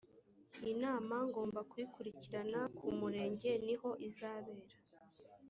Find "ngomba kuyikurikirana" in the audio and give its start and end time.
1.27-2.59